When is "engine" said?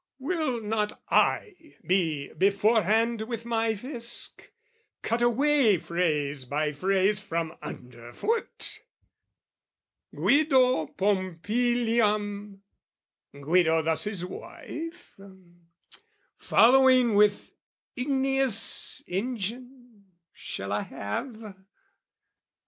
19.05-20.05